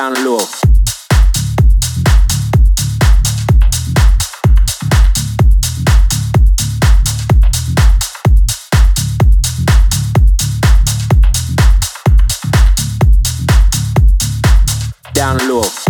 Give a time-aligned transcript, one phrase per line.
[0.00, 0.38] down low.
[15.12, 15.89] Down low.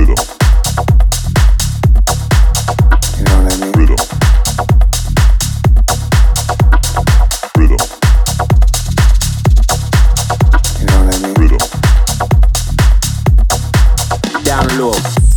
[14.81, 15.30] Down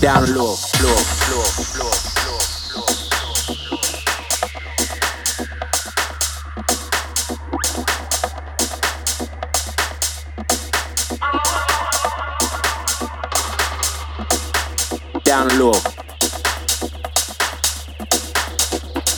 [0.00, 0.56] Down low.
[0.80, 0.96] Low.
[1.28, 1.44] Low.
[1.78, 1.92] Low.
[2.24, 2.40] Low.
[15.22, 15.76] Down low.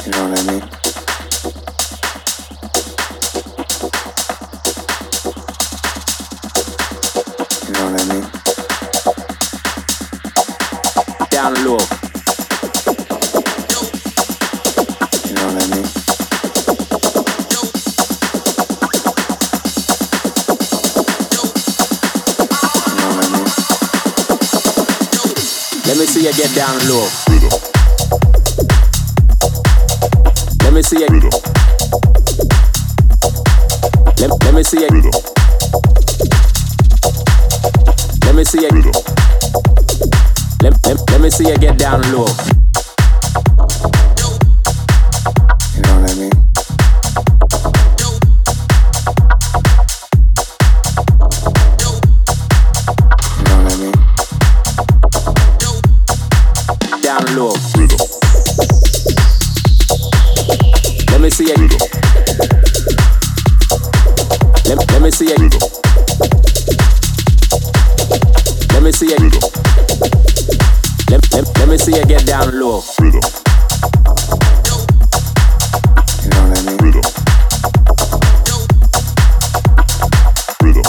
[0.05, 0.82] You know what I mean?
[11.53, 11.61] Let
[25.99, 27.07] me see you get down low.
[27.29, 27.51] Rhythm.
[30.65, 31.13] Let me see you.
[40.63, 41.09] Let, let me see you.
[41.11, 41.59] Let me see you.
[41.59, 42.27] Get down low.
[45.75, 46.31] You know what I mean?
[53.39, 53.97] You know what I mean?
[57.03, 57.55] Down low.
[61.11, 61.57] Let me see you.
[64.69, 65.39] Let, let me see you.
[68.73, 69.62] Let me see you.
[71.33, 72.83] Let, let, let me see you get down low.
[73.01, 73.21] Rhythm.
[76.23, 76.77] You know what I mean?
[76.79, 77.05] Rhythm.
[80.61, 80.87] Rhythm.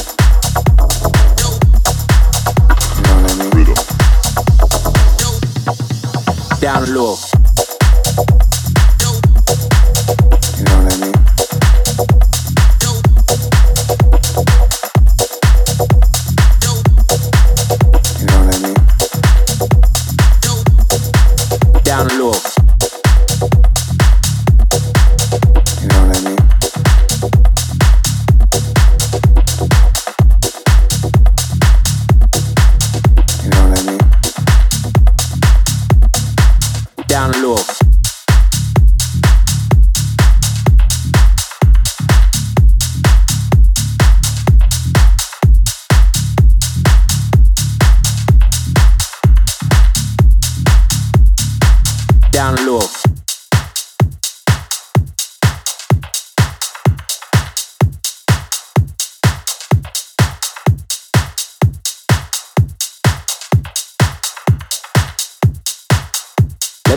[2.98, 3.52] You know what I mean?
[3.56, 3.80] Rhythm.
[6.59, 7.43] Down low.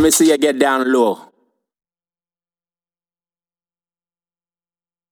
[0.06, 1.35] Me see you get down low.